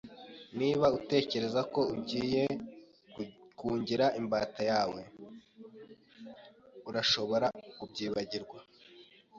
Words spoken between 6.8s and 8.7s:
urashobora kubyibagirwa.